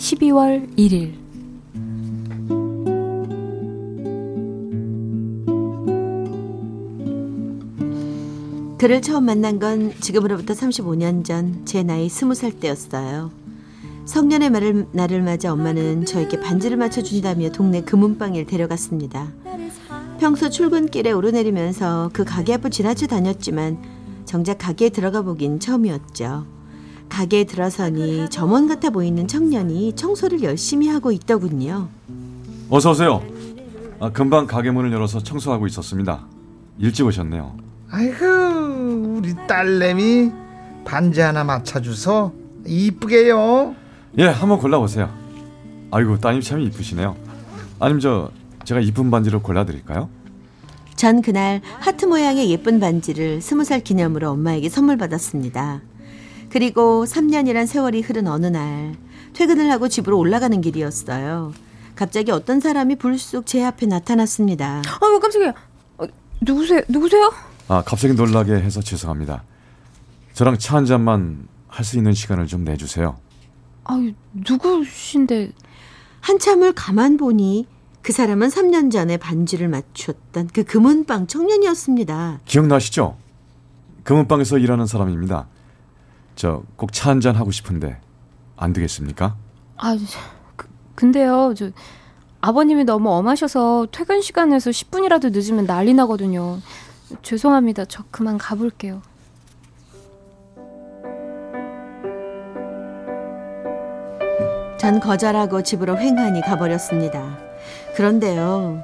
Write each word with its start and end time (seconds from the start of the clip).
12월 0.00 0.66
1일 0.78 1.12
그를 8.78 9.02
처음 9.02 9.26
만난 9.26 9.58
건 9.58 9.92
지금으로부터 10.00 10.54
35년 10.54 11.24
전 11.24 11.62
제 11.66 11.82
나이 11.82 12.08
20살 12.08 12.60
때였어요. 12.60 13.30
성년의 14.06 14.50
말을, 14.50 14.86
날을 14.92 15.22
맞아 15.22 15.52
엄마는 15.52 16.06
저에게 16.06 16.40
반지를 16.40 16.76
맞춰준다며 16.78 17.50
동네 17.50 17.82
금은방에 17.82 18.44
데려갔습니다. 18.44 19.28
평소 20.18 20.48
출근길에 20.48 21.12
오르내리면서 21.12 22.10
그 22.12 22.24
가게 22.24 22.54
앞을 22.54 22.70
지나쳐 22.70 23.06
다녔지만 23.06 23.78
정작 24.24 24.58
가게에 24.58 24.88
들어가 24.88 25.22
보긴 25.22 25.60
처음이었죠. 25.60 26.59
가게에 27.10 27.44
들어서니 27.44 28.30
점원 28.30 28.66
같아 28.68 28.88
보이는 28.88 29.26
청년이 29.28 29.94
청소를 29.96 30.42
열심히 30.42 30.88
하고 30.88 31.12
있더군요. 31.12 31.88
어서 32.70 32.92
오세요. 32.92 33.22
아, 33.98 34.10
금방 34.10 34.46
가게 34.46 34.70
문을 34.70 34.90
열어서 34.92 35.22
청소하고 35.22 35.66
있었습니다. 35.66 36.24
일찍 36.78 37.04
오셨네요. 37.04 37.54
아이고 37.90 38.24
우리 39.18 39.34
딸내미 39.46 40.30
반지 40.84 41.20
하나 41.20 41.44
맞춰줘서 41.44 42.32
이쁘게요. 42.66 43.74
예, 44.18 44.24
한번 44.26 44.58
골라보세요. 44.58 45.10
아이고 45.90 46.18
따님 46.18 46.40
참 46.40 46.60
이쁘시네요. 46.60 47.16
아니면 47.78 48.00
저 48.00 48.30
제가 48.64 48.80
이쁜 48.80 49.10
반지를 49.10 49.42
골라드릴까요? 49.42 50.08
전 50.94 51.22
그날 51.22 51.60
하트 51.80 52.06
모양의 52.06 52.50
예쁜 52.50 52.78
반지를 52.78 53.40
스무 53.42 53.64
살 53.64 53.80
기념으로 53.80 54.30
엄마에게 54.30 54.68
선물 54.68 54.96
받았습니다. 54.96 55.80
그리고 56.50 57.04
3년이란 57.04 57.66
세월이 57.66 58.02
흐른 58.02 58.26
어느 58.26 58.46
날 58.46 58.94
퇴근을 59.34 59.70
하고 59.70 59.88
집으로 59.88 60.18
올라가는 60.18 60.60
길이었어요. 60.60 61.52
갑자기 61.94 62.32
어떤 62.32 62.60
사람이 62.60 62.96
불쑥 62.96 63.46
제 63.46 63.62
앞에 63.64 63.86
나타났습니다. 63.86 64.82
아유 65.00 65.20
깜짝이야 65.20 65.54
어, 65.98 66.04
누구세요? 66.40 66.80
누구세요? 66.88 67.32
아, 67.68 67.82
갑자기 67.84 68.14
놀라게 68.14 68.52
해서 68.54 68.80
죄송합니다. 68.80 69.44
저랑 70.32 70.58
차 70.58 70.76
한 70.76 70.86
잔만 70.86 71.46
할 71.68 71.84
수 71.84 71.96
있는 71.98 72.12
시간을 72.14 72.46
좀 72.48 72.64
내주세요. 72.64 73.16
아유 73.84 74.12
누구신데 74.32 75.52
한참을 76.20 76.72
가만 76.72 77.16
보니 77.16 77.66
그 78.02 78.12
사람은 78.12 78.48
3년 78.48 78.90
전에 78.90 79.16
반지를 79.18 79.68
맞췄던 79.68 80.48
그 80.52 80.64
금은방 80.64 81.26
청년이었습니다. 81.28 82.40
기억나시죠? 82.46 83.16
금은방에서 84.04 84.58
일하는 84.58 84.86
사람입니다. 84.86 85.46
저 86.40 86.62
꼭 86.78 86.92
차 86.92 87.10
한잔 87.10 87.36
하고 87.36 87.50
싶은데 87.50 88.00
안 88.56 88.72
되겠습니까? 88.72 89.36
아 89.76 89.96
그, 90.56 90.66
근데요 90.94 91.52
저 91.54 91.70
아버님이 92.40 92.84
너무 92.84 93.10
엄하셔서 93.10 93.88
퇴근 93.92 94.22
시간에서 94.22 94.70
10분이라도 94.70 95.32
늦으면 95.32 95.66
난리 95.66 95.92
나거든요 95.92 96.58
죄송합니다 97.22 97.84
저 97.86 98.04
그만 98.10 98.38
가볼게요 98.38 99.02
전 104.78 104.98
거절하고 104.98 105.62
집으로 105.62 105.98
횡하니 105.98 106.40
가버렸습니다. 106.40 107.38
그런데요. 107.96 108.82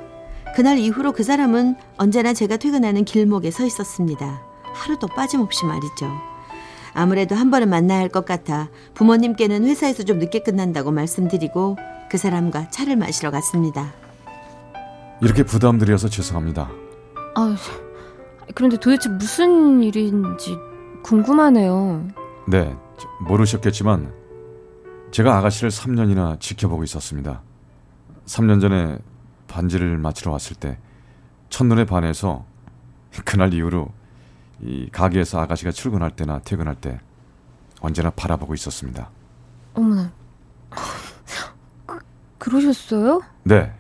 그날 0.55 0.77
이후로 0.79 1.13
그 1.13 1.23
사람은 1.23 1.77
언제나 1.97 2.35
제가 2.35 2.59
퇴근하는 2.59 3.05
길목에 3.07 3.51
서 3.51 3.65
있었습니다. 3.65 4.43
하루도 4.75 5.07
빠짐없이 5.09 5.65
말이죠. 5.65 6.36
아무래도 6.97 7.35
한 7.35 7.51
번은 7.51 7.69
만나야 7.69 7.99
할 8.01 8.09
것 8.09 8.25
같아 8.25 8.69
부모님께는 8.95 9.65
회사에서 9.67 10.03
좀 10.03 10.19
늦게 10.19 10.41
끝난다고 10.41 10.91
말씀드리고 10.93 11.77
그 12.11 12.17
사람과 12.19 12.71
차를 12.71 12.97
마시러 12.97 13.31
갔습니다. 13.31 13.93
이렇게 15.21 15.43
부담드려서 15.43 16.09
죄송합니다. 16.09 16.71
아 17.35 17.57
그런데 18.55 18.77
도대체 18.79 19.09
무슨 19.11 19.83
일인지 19.83 20.57
궁금하네요 21.03 22.07
네, 22.49 22.75
저- 22.99 23.09
모르셨겠지만 23.29 24.13
제가 25.11 25.37
아가씨를 25.39 25.71
3년이나 25.71 26.41
지켜보고 26.41 26.85
있었습니다. 26.85 27.43
3년 28.27 28.61
전에 28.61 28.99
반지를 29.49 29.99
맞추러 29.99 30.33
왔을 30.33 30.57
때 30.57 30.79
첫눈에 31.51 31.85
반해서 31.85 32.45
그날 33.25 33.53
이후로 33.55 33.89
이 34.61 34.89
가게에서 34.91 35.41
아가씨가 35.41 35.71
출근할 35.71 36.17
때나 36.17 36.41
퇴근할 36.41 36.75
때 36.77 37.01
언제나 37.81 38.11
바라보고 38.11 38.55
있었습니다. 38.55 39.11
어머나 39.75 40.13
그, 41.87 41.99
그러셨어요? 42.39 43.23
네. 43.45 43.73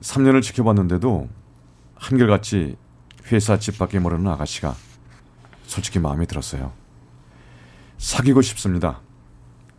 3년을 0.00 0.42
지켜봤는데도 0.42 1.28
한결같이 1.94 2.76
회사 3.30 3.58
집 3.58 3.78
밖에 3.78 3.98
모르는 3.98 4.26
아가씨가 4.32 4.74
솔직히 5.64 5.98
마음에 5.98 6.26
들었어요. 6.26 6.72
사귀고 7.98 8.42
싶습니다. 8.42 9.00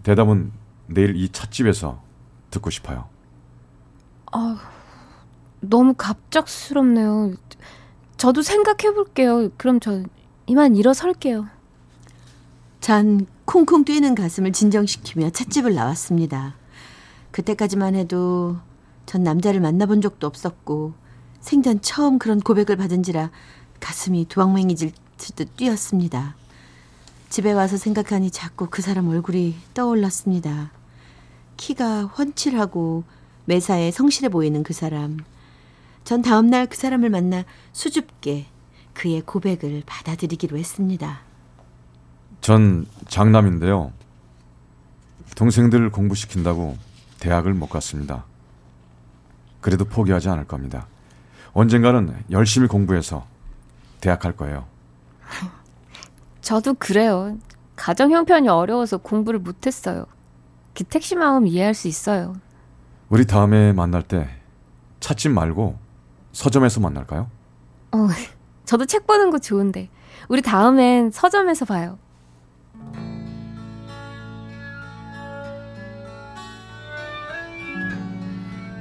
대답은 0.03 0.51
내일 0.87 1.15
이 1.15 1.29
찻집에서 1.29 2.01
듣고 2.51 2.69
싶어요. 2.69 3.09
아 4.31 4.57
너무 5.59 5.93
갑작스럽네요 5.93 7.33
저도 8.17 8.41
생각해 8.41 8.93
볼게요 8.93 9.49
그럼 9.57 9.79
저 9.79 10.03
이만 10.51 10.75
일어설게요 10.75 11.47
전 12.81 13.25
쿵쿵 13.45 13.85
뛰는 13.85 14.15
가슴을 14.15 14.51
진정시키며 14.51 15.29
찻집을 15.29 15.73
나왔습니다. 15.73 16.55
그때까지만 17.31 17.95
해도 17.95 18.57
전 19.05 19.23
남자를 19.23 19.61
만나본 19.61 20.01
적도 20.01 20.27
없었고 20.27 20.91
생전 21.39 21.81
처음 21.81 22.19
그런 22.19 22.41
고백을 22.41 22.75
받은지라 22.75 23.31
가슴이 23.79 24.25
두왕맹이질 24.25 24.91
듯 25.35 25.55
뛰었습니다. 25.55 26.35
집에 27.29 27.53
와서 27.53 27.77
생각하니 27.77 28.29
자꾸 28.29 28.67
그 28.69 28.81
사람 28.81 29.07
얼굴이 29.07 29.55
떠올랐습니다. 29.73 30.73
키가 31.55 32.07
훤칠하고 32.07 33.05
매사에 33.45 33.89
성실해 33.91 34.27
보이는 34.27 34.63
그 34.63 34.73
사람. 34.73 35.19
전 36.03 36.21
다음날 36.21 36.67
그 36.67 36.75
사람을 36.75 37.09
만나 37.09 37.45
수줍게 37.71 38.47
그의 38.93 39.21
고백을 39.21 39.83
받아들이기로 39.85 40.57
했습니다. 40.57 41.19
전 42.41 42.85
장남인데요. 43.07 43.91
동생들 45.35 45.91
공부시킨다고 45.91 46.77
대학을 47.19 47.53
못 47.53 47.67
갔습니다. 47.67 48.25
그래도 49.61 49.85
포기하지 49.85 50.29
않을 50.29 50.45
겁니다. 50.45 50.87
언젠가는 51.53 52.23
열심히 52.31 52.67
공부해서 52.67 53.25
대학 54.01 54.19
갈 54.19 54.35
거예요. 54.35 54.65
저도 56.41 56.73
그래요 56.75 57.37
가정 57.75 58.11
형편이 58.11 58.47
어려워서 58.49 58.97
공부를 58.97 59.39
못했어요 59.39 60.05
그 60.73 60.83
택시 60.83 61.15
마음 61.15 61.47
이해할 61.47 61.73
수 61.73 61.87
있어요 61.87 62.35
우리 63.09 63.25
다음에 63.25 63.73
만날 63.73 64.03
때 64.03 64.29
찻집 64.99 65.31
말고 65.31 65.77
서점에서 66.31 66.79
만날까요? 66.79 67.29
어, 67.91 68.07
저도 68.65 68.85
책 68.85 69.07
보는 69.07 69.31
거 69.31 69.39
좋은데 69.39 69.89
우리 70.27 70.41
다음엔 70.41 71.11
서점에서 71.11 71.65
봐요 71.65 71.97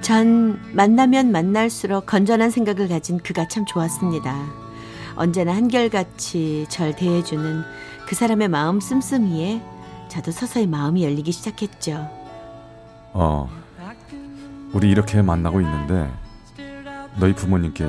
전 0.00 0.58
만나면 0.74 1.30
만날수록 1.30 2.06
건전한 2.06 2.50
생각을 2.50 2.88
가진 2.88 3.18
그가 3.18 3.46
참 3.46 3.64
좋았습니다. 3.64 4.34
언제나 5.14 5.54
한결같이 5.54 6.66
절 6.68 6.96
대해주는 6.96 7.62
그 8.06 8.14
사람의 8.14 8.48
마음 8.48 8.80
씀씀이에 8.80 9.62
저도 10.08 10.32
서서히 10.32 10.66
마음이 10.66 11.04
열리기 11.04 11.30
시작했죠. 11.30 12.08
어, 13.12 13.48
우리 14.72 14.90
이렇게 14.90 15.22
만나고 15.22 15.60
있는데 15.60 16.10
너희 17.20 17.34
부모님께 17.34 17.84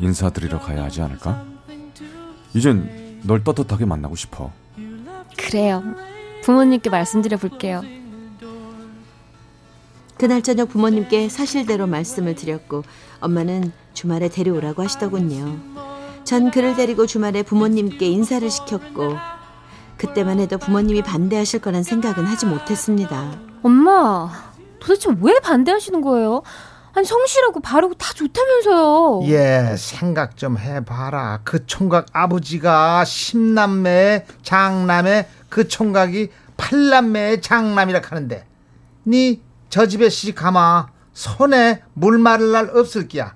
인사드리러 0.00 0.60
가야 0.60 0.84
하지 0.84 1.00
않을까? 1.02 1.44
이젠 2.54 3.20
널 3.24 3.42
떳떳하게 3.42 3.84
만나고 3.86 4.14
싶어. 4.16 4.52
그래요 5.36 5.82
부모님께 6.44 6.90
말씀드려 6.90 7.36
볼게요 7.36 7.82
그날 10.16 10.42
저녁 10.42 10.68
부모님께 10.68 11.28
사실대로 11.28 11.86
말씀을 11.86 12.34
드렸고 12.34 12.84
엄마는 13.20 13.72
주말에 13.94 14.28
데려오라고 14.28 14.82
하시더군요. 14.82 15.58
전 16.22 16.50
그를 16.50 16.76
데리고 16.76 17.06
주말에 17.06 17.42
부모님께 17.42 18.06
인사를 18.06 18.48
시켰고 18.48 19.16
그때만 19.98 20.38
해도 20.38 20.56
부모님이 20.58 21.02
반대하실 21.02 21.60
거란 21.60 21.82
생각은 21.82 22.24
하지 22.26 22.46
못했습니다. 22.46 23.38
엄마, 23.62 24.30
도대체 24.78 25.10
왜 25.20 25.38
반대하시는 25.40 26.00
거예요? 26.00 26.42
아니 26.94 27.06
성실하고 27.06 27.60
바르고 27.60 27.94
다 27.94 28.12
좋다면서요. 28.14 29.22
예, 29.24 29.74
생각 29.76 30.36
좀 30.36 30.58
해봐라. 30.58 31.40
그 31.44 31.66
총각 31.66 32.06
아버지가 32.12 33.04
십남매 33.04 34.26
장남의 34.42 35.28
그 35.48 35.66
총각이 35.68 36.30
팔남매의 36.56 37.40
장남이라 37.40 38.00
하는데 38.04 38.46
니 39.06 39.40
저 39.74 39.88
집에 39.88 40.08
시집 40.08 40.36
가마 40.36 40.86
손에 41.14 41.82
물 41.94 42.18
마를 42.18 42.52
날 42.52 42.70
없을 42.76 43.08
끼야. 43.08 43.34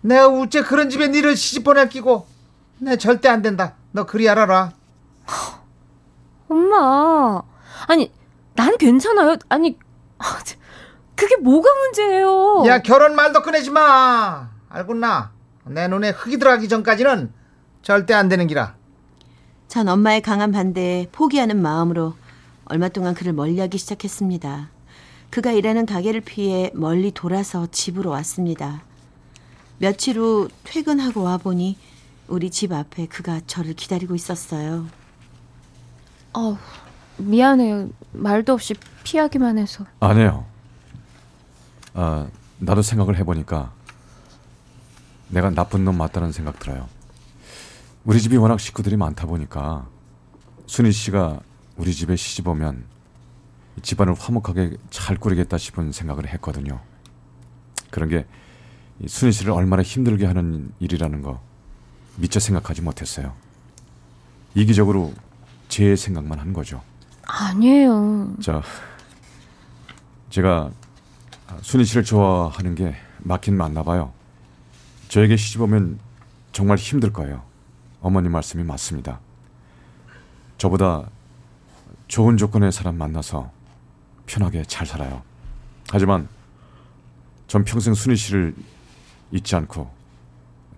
내가 0.00 0.28
우째 0.28 0.62
그런 0.62 0.88
집에 0.88 1.08
니를 1.08 1.36
시집 1.36 1.62
보낼 1.62 1.90
끼고 1.90 2.26
내 2.78 2.96
절대 2.96 3.28
안 3.28 3.42
된다. 3.42 3.74
너 3.92 4.04
그리 4.06 4.26
알아라. 4.26 4.72
엄마, 6.48 7.42
아니 7.86 8.10
난 8.54 8.78
괜찮아요. 8.78 9.36
아니 9.50 9.78
그게 11.14 11.36
뭐가 11.36 11.68
문제예요? 11.72 12.64
야 12.66 12.80
결혼 12.82 13.14
말도 13.14 13.42
꺼내지 13.42 13.70
마. 13.70 14.50
알겠나? 14.68 15.32
내 15.66 15.88
눈에 15.88 16.10
흙이 16.10 16.38
들어가기 16.38 16.68
전까지는 16.68 17.32
절대 17.82 18.14
안 18.14 18.28
되는 18.28 18.46
기라. 18.46 18.74
전 19.68 19.88
엄마의 19.88 20.20
강한 20.22 20.52
반대에 20.52 21.08
포기하는 21.12 21.60
마음으로 21.60 22.14
얼마 22.66 22.88
동안 22.88 23.14
그를 23.14 23.32
멀리하기 23.32 23.78
시작했습니다. 23.78 24.70
그가 25.30 25.52
일하는 25.52 25.86
가게를 25.86 26.20
피해 26.20 26.70
멀리 26.74 27.10
돌아서 27.10 27.66
집으로 27.70 28.10
왔습니다. 28.10 28.82
며칠 29.78 30.18
후 30.18 30.48
퇴근하고 30.64 31.22
와 31.22 31.38
보니 31.38 31.76
우리 32.28 32.50
집 32.50 32.72
앞에 32.72 33.06
그가 33.06 33.40
저를 33.46 33.74
기다리고 33.74 34.14
있었어요. 34.14 34.86
어, 36.34 36.58
미안해요. 37.18 37.90
말도 38.12 38.52
없이 38.52 38.74
피하기만 39.02 39.58
해서. 39.58 39.84
아니에요. 40.00 40.46
아, 41.94 42.26
나도 42.58 42.82
생각을 42.82 43.16
해보니까 43.18 43.72
내가 45.28 45.50
나쁜 45.50 45.84
놈 45.84 45.96
맞다는 45.96 46.32
생각 46.32 46.58
들어요. 46.58 46.88
우리 48.04 48.20
집이 48.20 48.36
워낙 48.36 48.60
식구들이 48.60 48.96
많다 48.96 49.26
보니까 49.26 49.86
순희 50.66 50.92
씨가 50.92 51.40
우리 51.76 51.94
집에 51.94 52.16
시집 52.16 52.46
오면 52.48 52.84
집안을 53.82 54.14
화목하게 54.14 54.76
잘 54.90 55.16
꾸리겠다 55.16 55.56
싶은 55.56 55.92
생각을 55.92 56.28
했거든요. 56.34 56.80
그런 57.90 58.08
게 58.08 58.26
순희 59.06 59.32
씨를 59.32 59.52
얼마나 59.52 59.82
힘들게 59.82 60.26
하는 60.26 60.72
일이라는 60.80 61.22
거 61.22 61.40
미처 62.16 62.38
생각하지 62.40 62.82
못했어요. 62.82 63.34
이기적으로 64.54 65.12
제 65.68 65.96
생각만 65.96 66.38
한 66.38 66.52
거죠. 66.52 66.82
아니에요. 67.22 68.34
자, 68.40 68.62
제가 70.30 70.70
순희 71.62 71.84
씨를 71.84 72.04
좋아하는 72.04 72.74
게 72.74 72.94
맞긴 73.18 73.56
맞나 73.56 73.82
봐요. 73.82 74.12
저에게 75.08 75.36
시집 75.36 75.60
오면 75.62 75.98
정말 76.52 76.78
힘들 76.78 77.12
거예요. 77.12 77.42
어머니 78.00 78.28
말씀이 78.28 78.62
맞습니다. 78.62 79.20
저보다 80.58 81.08
좋은 82.08 82.36
조건의 82.36 82.70
사람 82.72 82.96
만나서 82.96 83.50
편하게 84.26 84.62
잘 84.64 84.86
살아요. 84.86 85.22
하지만 85.90 86.28
전 87.46 87.64
평생 87.64 87.94
순희 87.94 88.16
씨를 88.16 88.54
잊지 89.32 89.56
않고 89.56 89.90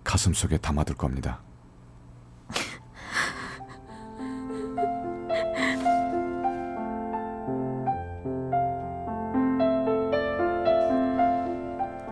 가슴 0.03 0.33
속에 0.33 0.57
담아둘 0.57 0.95
겁니다. 0.95 1.39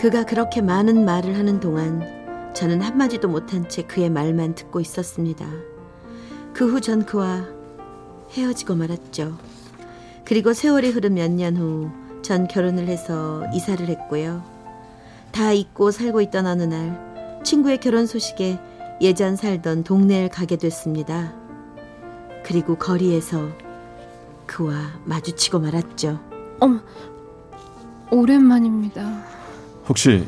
그가 0.05 0.23
그렇게 0.23 0.61
많은 0.61 1.03
말을 1.03 1.35
하는 1.35 1.59
동안 1.59 2.53
저는 2.53 2.79
한마디도 2.79 3.27
못한 3.27 3.67
채 3.67 3.81
그의 3.81 4.11
말만 4.11 4.53
듣고 4.53 4.79
있었습니다. 4.79 5.47
그 6.53 6.65
후 6.71 6.79
전 6.79 7.07
그와 7.07 7.47
헤어지고 8.31 8.75
말았죠. 8.75 9.35
그리고 10.23 10.53
세월이 10.53 10.91
흐른 10.91 11.15
몇 11.15 11.31
년 11.31 11.57
후 11.57 11.89
전 12.21 12.47
결혼을 12.47 12.87
해서 12.87 13.47
이사를 13.51 13.83
했고요. 13.87 14.43
다 15.31 15.51
잊고 15.53 15.89
살고 15.89 16.21
있던 16.21 16.45
어느 16.45 16.61
날 16.61 17.41
친구의 17.43 17.79
결혼 17.79 18.05
소식에 18.05 18.59
예전 19.01 19.35
살던 19.35 19.85
동네를 19.85 20.29
가게 20.29 20.55
됐습니다. 20.55 21.33
그리고 22.43 22.75
거리에서 22.75 23.49
그와 24.45 24.75
마주치고 25.05 25.61
말았죠. 25.61 26.19
어머, 26.59 26.79
오랜만입니다. 28.11 29.34
혹시 29.87 30.27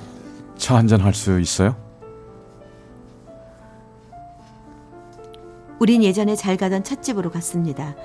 차 0.57 0.75
한잔 0.75 1.01
할 1.01 1.13
수 1.13 1.39
있어요? 1.39 1.75
우린 5.80 6.04
예전에 6.04 6.36
잘 6.36 6.57
가던 6.57 6.83
찻집으로 6.83 7.30
갔습니다. 7.31 7.95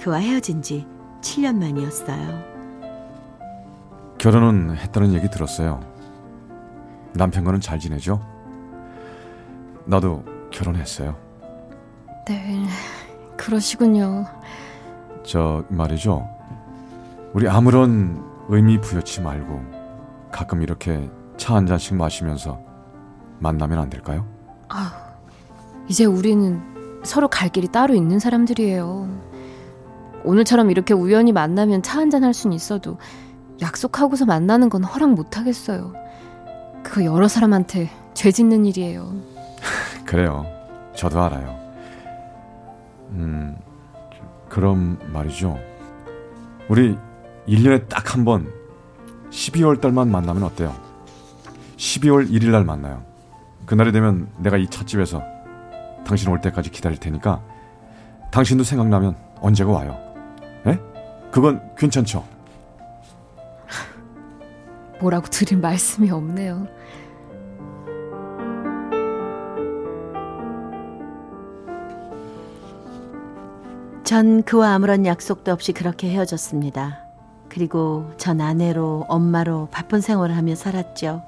그와 0.00 0.18
헤어진 0.18 0.60
지 0.60 0.86
7년 1.20 1.56
만이었어요. 1.56 2.42
결혼은 4.18 4.76
했다는 4.76 5.12
얘기 5.14 5.28
들었어요. 5.30 5.80
남편과는 7.14 7.60
잘 7.60 7.78
지내죠? 7.78 8.20
나도 9.84 10.24
결혼했어요. 10.50 11.14
네, 12.26 12.64
그러시군요. 13.36 14.26
저 15.24 15.64
말이죠. 15.68 16.26
우리 17.34 17.48
아무런 17.48 18.22
의미 18.48 18.80
부여치 18.80 19.20
말고 19.20 19.83
가끔 20.34 20.62
이렇게 20.62 21.08
차 21.36 21.54
한 21.54 21.64
잔씩 21.66 21.94
마시면서 21.94 22.58
만나면 23.38 23.78
안 23.78 23.88
될까요? 23.88 24.26
이제 25.88 26.04
우리는 26.04 26.60
서로 27.04 27.28
갈 27.28 27.48
길이 27.50 27.68
따로 27.68 27.94
있는 27.94 28.18
사람들이에요. 28.18 29.08
오늘처럼 30.24 30.70
이렇게 30.72 30.92
우연히 30.92 31.32
만나면 31.32 31.82
차 31.82 32.00
한 32.00 32.10
잔 32.10 32.24
할 32.24 32.34
수는 32.34 32.56
있어도 32.56 32.98
약속하고서 33.62 34.24
만나는 34.26 34.70
건 34.70 34.82
허락 34.82 35.12
못 35.14 35.36
하겠어요. 35.36 35.92
그거 36.82 37.04
여러 37.04 37.28
사람한테 37.28 37.90
죄 38.14 38.32
짓는 38.32 38.64
일이에요. 38.66 39.14
그래요. 40.04 40.46
저도 40.96 41.22
알아요. 41.22 41.56
음, 43.10 43.56
그럼 44.48 44.98
말이죠. 45.12 45.56
우리 46.68 46.96
1년에 47.46 47.88
딱 47.88 48.14
한 48.16 48.24
번 48.24 48.50
12월 49.34 49.80
달만 49.80 50.10
만나면 50.10 50.44
어때요? 50.44 50.74
12월 51.76 52.30
1일 52.30 52.50
날 52.50 52.64
만나요. 52.64 53.02
그날이 53.66 53.90
되면 53.90 54.28
내가 54.38 54.56
이 54.56 54.68
찻집에서 54.68 55.22
당신 56.06 56.28
올 56.30 56.40
때까지 56.40 56.70
기다릴 56.70 56.98
테니까 56.98 57.42
당신도 58.30 58.62
생각나면 58.64 59.16
언제가 59.40 59.72
와요. 59.72 59.98
예? 60.66 60.78
그건 61.32 61.60
괜찮죠? 61.76 62.24
뭐라고 65.00 65.26
드릴 65.26 65.58
말씀이 65.58 66.10
없네요. 66.10 66.68
전 74.04 74.42
그와 74.42 74.74
아무런 74.74 75.06
약속도 75.06 75.50
없이 75.50 75.72
그렇게 75.72 76.10
헤어졌습니다. 76.10 77.03
그리고 77.54 78.10
전 78.16 78.40
아내로 78.40 79.06
엄마로 79.08 79.68
바쁜 79.70 80.00
생활을 80.00 80.36
하며 80.36 80.56
살았죠. 80.56 81.22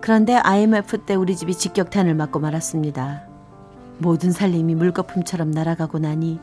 그런데 0.00 0.34
IMF 0.34 1.04
때 1.06 1.14
우리 1.14 1.36
집이 1.36 1.54
직격탄을 1.54 2.12
맞고 2.14 2.40
말았습니다. 2.40 3.22
모든 3.98 4.32
살림이 4.32 4.74
물거품처럼 4.74 5.52
날아가고 5.52 6.00
나니 6.00 6.40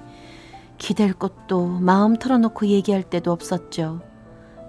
기댈 0.78 1.14
곳도 1.14 1.68
마음 1.68 2.16
털어놓고 2.16 2.68
얘기할 2.68 3.04
때도 3.04 3.34
없었죠. 3.34 4.00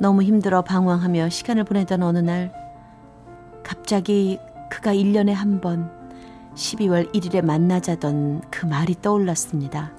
너무 0.00 0.24
힘들어 0.24 0.62
방황하며 0.62 1.28
시간을 1.28 1.62
보내던 1.62 2.02
어느 2.02 2.18
날 2.18 2.52
갑자기 3.62 4.40
그가 4.70 4.92
1년에 4.92 5.30
한 5.34 5.60
번 5.60 5.88
12월 6.56 7.14
1일에 7.14 7.44
만나자던 7.44 8.42
그 8.50 8.66
말이 8.66 8.96
떠올랐습니다. 9.00 9.92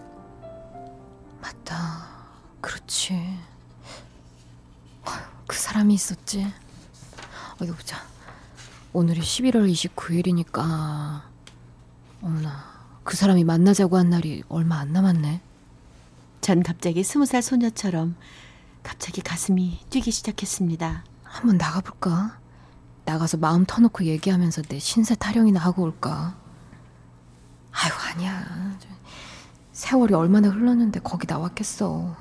맞다. 1.42 1.76
그렇지. 2.60 3.16
사람이 5.78 5.94
있었지. 5.94 6.52
어디 7.62 7.72
보자. 7.72 7.98
오늘이 8.94 9.22
11월 9.22 9.72
29일이니까. 9.72 11.22
어머나. 12.22 12.64
그 13.04 13.16
사람이 13.16 13.44
만나자고 13.44 13.96
한 13.98 14.10
날이 14.10 14.44
얼마 14.50 14.80
안 14.80 14.92
남았네. 14.92 15.40
전 16.42 16.64
갑자기 16.64 17.04
스무 17.04 17.28
살 17.28 17.44
소녀처럼 17.44 18.16
갑자기 18.82 19.22
가슴이 19.22 19.80
뛰기 19.92 20.10
시작했습니다. 20.10 21.04
한번 21.24 21.58
나가볼까? 21.58 22.40
나가서 23.06 23.38
마음 23.38 23.64
터놓고 23.66 24.06
얘기하면서 24.06 24.64
내 24.64 24.80
신세 24.80 25.14
타령이나 25.14 25.60
하고 25.60 25.84
올까? 25.84 26.36
아유, 27.72 27.92
아니야. 28.14 28.80
세월이 29.74 30.16
얼마나 30.16 30.50
흘렀는데 30.50 31.02
거기 31.02 31.28
나왔겠어. 31.28 32.16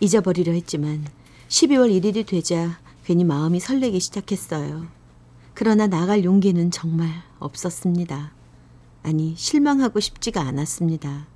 잊어버리려 0.00 0.52
했지만 0.54 1.06
12월 1.52 1.92
1일이 1.92 2.26
되자 2.26 2.78
괜히 3.04 3.24
마음이 3.24 3.60
설레기 3.60 4.00
시작했어요. 4.00 4.86
그러나 5.52 5.86
나갈 5.86 6.24
용기는 6.24 6.70
정말 6.70 7.10
없었습니다. 7.40 8.32
아니, 9.02 9.34
실망하고 9.36 10.00
싶지가 10.00 10.40
않았습니다. 10.40 11.26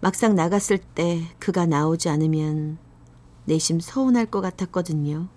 막상 0.00 0.34
나갔을 0.34 0.76
때 0.76 1.22
그가 1.38 1.64
나오지 1.64 2.10
않으면 2.10 2.76
내심 3.46 3.80
서운할 3.80 4.26
것 4.26 4.42
같았거든요. 4.42 5.28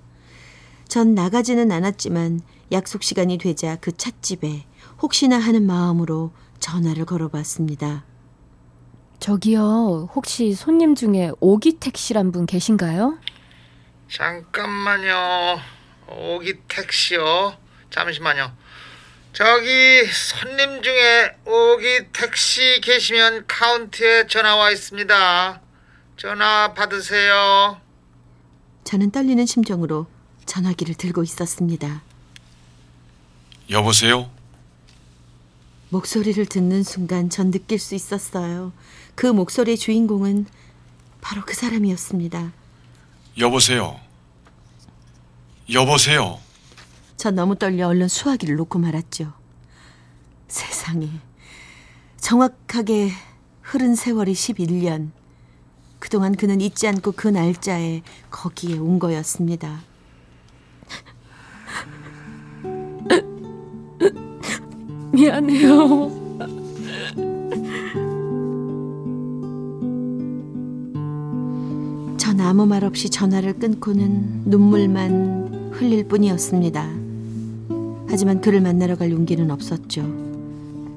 전 0.90 1.16
나가지는 1.16 1.72
않았지만 1.72 2.42
약속 2.74 3.04
시간이 3.04 3.38
되자 3.38 3.78
그 3.78 3.96
찻집에 3.96 4.66
혹시나 5.02 5.40
하는 5.40 5.66
마음으로 5.66 6.32
전화를 6.60 7.06
걸어봤습니다. 7.06 8.04
저기요, 9.22 10.10
혹시 10.14 10.54
손님 10.54 10.94
중에 10.94 11.32
오기택 11.40 11.96
씨란 11.96 12.34
분 12.34 12.46
계신가요? 12.46 13.18
잠깐만요. 14.14 15.60
오기 16.08 16.54
택시요. 16.68 17.58
잠시만요. 17.90 18.52
저기 19.34 20.06
손님 20.06 20.84
중에 20.84 21.36
오기 21.44 22.12
택시 22.14 22.80
계시면 22.82 23.46
카운트에 23.48 24.28
전화 24.28 24.56
와 24.56 24.70
있습니다. 24.70 25.62
전화 26.18 26.74
받으세요. 26.76 27.82
저는 28.84 29.10
떨리는 29.10 29.44
심정으로 29.48 30.06
전화기를 30.46 30.94
들고 30.94 31.24
있었습니다. 31.24 32.04
여보세요? 33.72 34.30
목소리를 35.90 36.46
듣는 36.46 36.84
순간 36.84 37.32
전 37.32 37.50
느낄 37.50 37.80
수 37.80 37.96
있었어요. 37.96 38.74
그 39.16 39.26
목소리의 39.26 39.76
주인공은 39.80 40.46
바로 41.20 41.42
그 41.44 41.56
사람이었습니다. 41.56 42.52
여보세요? 43.40 44.03
여보세요? 45.74 46.40
전 47.18 47.36
너무 47.36 47.56
떨려 47.56 47.88
얼른 47.88 48.08
수화기를 48.08 48.56
놓고 48.58 48.78
말았죠. 48.80 49.34
세상에. 50.48 51.10
정확하게 52.18 53.10
흐른 53.62 53.96
세월이 53.96 54.34
11년. 54.34 55.10
그동안 56.00 56.36
그는 56.36 56.62
잊지 56.62 56.88
않고 56.88 57.14
그 57.14 57.28
날짜에 57.28 58.04
거기에 58.30 58.78
온 58.78 59.00
거였습니다. 59.00 59.82
미안해요. 65.12 66.12
전 72.18 72.40
아무 72.42 72.66
말 72.66 72.84
없이 72.84 73.10
전화를 73.10 73.54
끊고는 73.54 74.44
눈물만 74.46 75.63
흘릴 75.74 76.08
뿐이었습니다. 76.08 76.90
하지만 78.08 78.42
그를 78.42 78.62
만나러 78.62 78.96
갈 78.96 79.12
용기는 79.12 79.50
없었죠. 79.50 80.04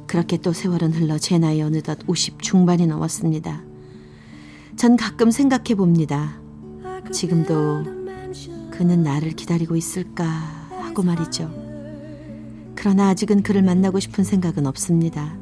그렇게 0.06 0.36
또 0.36 0.52
세월은 0.52 0.92
흘러 0.92 1.18
제 1.18 1.38
나이 1.38 1.62
어느덧 1.62 1.98
50 2.06 2.42
중반이 2.42 2.86
넘었습니다. 2.86 3.62
전 4.76 4.96
가끔 4.96 5.30
생각해 5.30 5.74
봅니다. 5.74 6.38
지금도 7.10 7.84
그는 8.70 9.02
나를 9.02 9.32
기다리고 9.32 9.76
있을까 9.76 10.24
하고 10.82 11.02
말이죠. 11.02 11.50
그러나 12.74 13.08
아직은 13.08 13.42
그를 13.42 13.62
만나고 13.62 13.98
싶은 14.00 14.22
생각은 14.22 14.66
없습니다. 14.66 15.36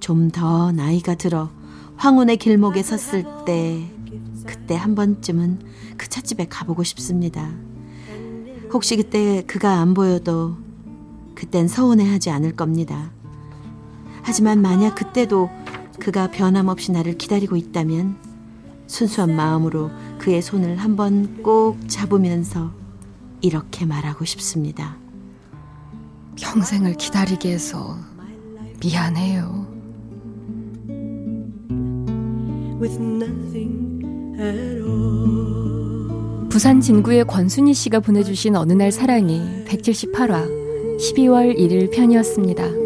좀 0.00 0.30
더 0.30 0.72
나이가 0.72 1.14
들어 1.14 1.50
황혼의 1.96 2.38
길목에 2.38 2.82
섰을 2.82 3.24
때 3.44 3.86
그때 4.46 4.74
한 4.74 4.94
번쯤은 4.94 5.58
그 5.98 6.08
찻집에 6.08 6.46
가보고 6.48 6.82
싶습니다. 6.82 7.52
혹시 8.72 8.96
그때 8.96 9.42
그가 9.46 9.80
안 9.80 9.94
보여도 9.94 10.56
그땐 11.34 11.68
서운해하지 11.68 12.30
않을 12.30 12.54
겁니다. 12.56 13.10
하지만 14.22 14.62
만약 14.62 14.94
그때도 14.94 15.50
그가 15.98 16.30
변함없이 16.30 16.92
나를 16.92 17.18
기다리고 17.18 17.56
있다면 17.56 18.16
순수한 18.86 19.34
마음으로 19.34 19.90
그의 20.18 20.42
손을 20.42 20.76
한번 20.76 21.42
꼭 21.42 21.78
잡으면서 21.88 22.72
이렇게 23.40 23.86
말하고 23.86 24.24
싶습니다. 24.24 24.96
평생을 26.36 26.94
기다리게 26.94 27.52
해서 27.52 27.96
미안해요. 28.80 29.68
with 32.80 32.98
nothing 32.98 34.34
at 34.38 34.80
all. 34.80 35.79
부산 36.50 36.80
진구의 36.80 37.26
권순희 37.26 37.72
씨가 37.72 38.00
보내주신 38.00 38.56
어느 38.56 38.72
날 38.72 38.90
사랑이 38.90 39.64
178화 39.66 40.48
12월 40.98 41.56
1일 41.56 41.92
편이었습니다. 41.92 42.79